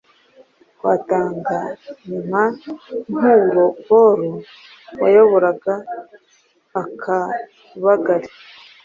[0.75, 1.57] twatanga
[2.07, 2.43] ni nka
[3.09, 4.21] Nturo Paul
[5.01, 5.73] wayoboraga
[6.81, 8.29] Akabagali